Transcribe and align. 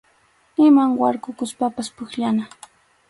Imaman 0.61 0.95
warkukuspapas 1.01 1.87
pukllana. 1.95 2.45